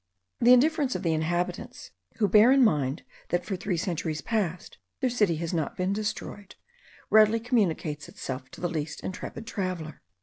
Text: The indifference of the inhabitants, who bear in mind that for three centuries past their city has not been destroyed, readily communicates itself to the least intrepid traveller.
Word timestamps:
The 0.39 0.51
indifference 0.53 0.95
of 0.95 1.03
the 1.03 1.13
inhabitants, 1.13 1.91
who 2.15 2.27
bear 2.27 2.51
in 2.51 2.63
mind 2.63 3.03
that 3.29 3.45
for 3.45 3.55
three 3.55 3.77
centuries 3.77 4.19
past 4.21 4.79
their 4.99 5.11
city 5.11 5.35
has 5.35 5.53
not 5.53 5.77
been 5.77 5.93
destroyed, 5.93 6.55
readily 7.11 7.39
communicates 7.39 8.09
itself 8.09 8.49
to 8.53 8.61
the 8.61 8.67
least 8.67 9.01
intrepid 9.01 9.45
traveller. 9.45 10.01